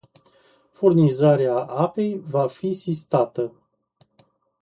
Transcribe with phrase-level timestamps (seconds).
[0.71, 3.51] Furnizarea apei va fi sistată.